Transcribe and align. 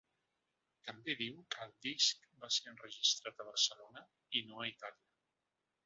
També 0.87 1.15
diu 1.19 1.35
que 1.55 1.59
el 1.67 1.75
disc 1.87 2.25
va 2.45 2.51
ser 2.57 2.73
enregistrat 2.73 3.45
a 3.45 3.49
Barcelona 3.53 4.07
i 4.41 4.45
no 4.49 4.65
a 4.67 4.71
Itàlia. 4.75 5.11